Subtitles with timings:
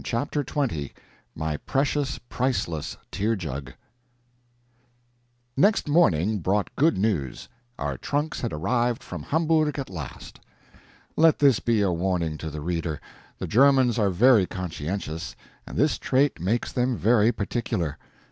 [0.03, 0.93] CHAPTER XX
[1.35, 3.73] [My Precious, Priceless Tear Jug]
[5.55, 10.39] Next morning brought good news our trunks had arrived from Hamburg at last.
[11.15, 12.99] Let this be a warning to the reader.
[13.37, 15.35] The Germans are very conscientious,
[15.67, 17.99] and this trait makes them very particular.